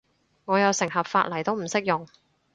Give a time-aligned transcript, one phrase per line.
[0.45, 2.07] 我有成盒髮泥都唔識用